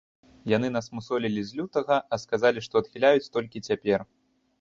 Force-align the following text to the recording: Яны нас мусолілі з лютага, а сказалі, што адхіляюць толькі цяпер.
Яны 0.51 0.69
нас 0.75 0.87
мусолілі 0.99 1.43
з 1.49 1.59
лютага, 1.59 1.97
а 2.17 2.19
сказалі, 2.23 2.59
што 2.69 2.73
адхіляюць 2.81 3.29
толькі 3.37 3.63
цяпер. 3.69 3.99